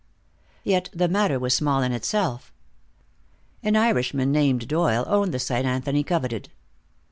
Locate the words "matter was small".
1.07-1.83